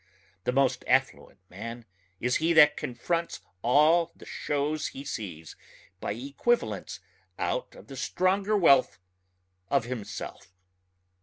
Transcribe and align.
The 0.45 0.51
most 0.51 0.83
affluent 0.87 1.41
man 1.47 1.85
is 2.19 2.37
he 2.37 2.53
that 2.53 2.75
confronts 2.75 3.41
all 3.61 4.11
the 4.15 4.25
shows 4.25 4.87
he 4.87 5.03
sees 5.03 5.55
by 5.99 6.13
equivalents 6.13 7.01
out 7.37 7.75
of 7.75 7.85
the 7.85 7.95
stronger 7.95 8.57
wealth 8.57 8.97
of 9.69 9.83
himself. 9.85 10.55